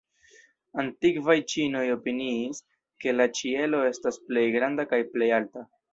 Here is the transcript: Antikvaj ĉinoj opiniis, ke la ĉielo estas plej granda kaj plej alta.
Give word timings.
Antikvaj 0.83 1.35
ĉinoj 1.51 1.83
opiniis, 1.97 2.61
ke 3.05 3.15
la 3.19 3.27
ĉielo 3.41 3.83
estas 3.91 4.19
plej 4.31 4.47
granda 4.57 4.87
kaj 4.95 5.01
plej 5.13 5.29
alta. 5.43 5.69